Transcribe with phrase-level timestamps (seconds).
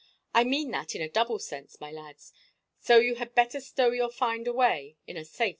[0.33, 2.33] I mean that in a double sense, my lads;
[2.79, 5.49] so you had better stow your find away in a safe place."